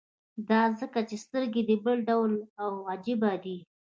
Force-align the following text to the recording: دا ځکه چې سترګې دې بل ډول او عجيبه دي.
دا 0.49 0.61
ځکه 0.79 0.99
چې 1.09 1.15
سترګې 1.25 1.61
دې 1.69 1.77
بل 1.85 1.97
ډول 2.09 2.31
او 2.63 2.71
عجيبه 2.93 3.31
دي. 3.43 3.57